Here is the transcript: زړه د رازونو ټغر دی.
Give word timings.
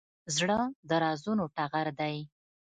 زړه 0.37 0.59
د 0.89 0.91
رازونو 1.03 1.43
ټغر 1.57 1.87
دی. 1.99 2.17